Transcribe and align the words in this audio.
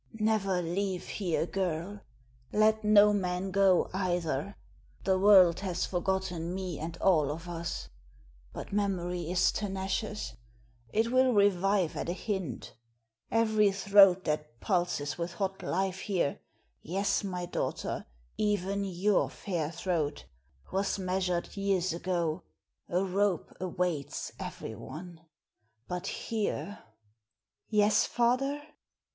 "Never 0.19 0.63
leave 0.63 1.05
here, 1.07 1.45
girl. 1.45 1.99
Let 2.51 2.83
no 2.83 3.13
man 3.13 3.51
go, 3.51 3.87
either. 3.93 4.55
The 5.03 5.19
world 5.19 5.59
has 5.59 5.85
forgotten 5.85 6.55
me 6.55 6.79
and 6.79 6.97
all 6.97 7.29
of 7.29 7.47
us; 7.47 7.87
but 8.51 8.73
memory 8.73 9.29
is 9.29 9.51
tenacious 9.51 10.33
it 10.91 11.11
will 11.11 11.33
revive 11.33 11.95
at 11.95 12.09
a 12.09 12.13
hint; 12.13 12.73
every 13.29 13.71
throat 13.71 14.23
that 14.23 14.59
pulses 14.59 15.19
with 15.19 15.33
hot 15.35 15.61
life 15.61 15.99
here 15.99 16.39
yes, 16.81 17.23
my 17.23 17.45
daughter, 17.45 18.07
even 18.37 18.83
your 18.83 19.29
fair 19.29 19.69
throat 19.71 20.25
was 20.71 20.97
measured 20.97 21.55
years 21.55 21.93
ago 21.93 22.41
a 22.89 23.03
rope 23.03 23.55
awaits 23.59 24.31
every 24.39 24.73
one. 24.73 25.21
But 25.87 26.07
here" 26.07 26.79
"Yes, 27.69 28.07
father?" 28.07 28.63